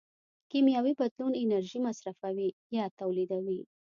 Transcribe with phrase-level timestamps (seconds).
[0.51, 3.61] کیمیاوي بدلون انرژي مصرفوي یا تولیدوي.